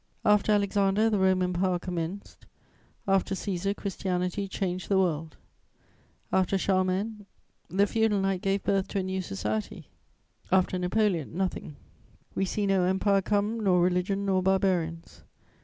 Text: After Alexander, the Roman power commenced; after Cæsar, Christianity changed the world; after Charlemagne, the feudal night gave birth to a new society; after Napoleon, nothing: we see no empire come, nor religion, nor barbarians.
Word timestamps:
After 0.25 0.51
Alexander, 0.51 1.11
the 1.11 1.19
Roman 1.19 1.53
power 1.53 1.77
commenced; 1.77 2.47
after 3.07 3.35
Cæsar, 3.35 3.75
Christianity 3.75 4.47
changed 4.47 4.89
the 4.89 4.97
world; 4.97 5.37
after 6.33 6.57
Charlemagne, 6.57 7.27
the 7.69 7.85
feudal 7.85 8.19
night 8.19 8.41
gave 8.41 8.63
birth 8.63 8.87
to 8.87 8.99
a 9.01 9.03
new 9.03 9.21
society; 9.21 9.89
after 10.51 10.79
Napoleon, 10.79 11.37
nothing: 11.37 11.75
we 12.33 12.45
see 12.45 12.65
no 12.65 12.81
empire 12.85 13.21
come, 13.21 13.59
nor 13.59 13.79
religion, 13.79 14.25
nor 14.25 14.41
barbarians. 14.41 15.21